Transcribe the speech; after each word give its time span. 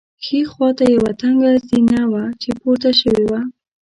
ښي 0.25 0.39
خوا 0.51 0.69
ته 0.77 0.83
یوه 0.95 1.11
تنګه 1.21 1.49
زینه 1.67 2.01
وه 2.11 2.23
چې 2.41 2.49
پورته 2.61 2.89
شوې 2.99 3.23
وه. 3.29 3.41